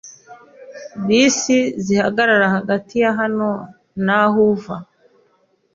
Bisi 1.05 1.57
zihagarara 1.85 2.47
hagati 2.55 2.93
ya 3.03 3.11
hano 3.19 3.49
n'aho 4.05 4.39
uva? 4.53 4.75